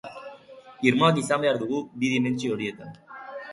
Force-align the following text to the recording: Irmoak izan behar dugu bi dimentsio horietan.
Irmoak 0.91 1.21
izan 1.23 1.45
behar 1.45 1.61
dugu 1.65 1.83
bi 2.01 2.11
dimentsio 2.17 2.59
horietan. 2.59 3.01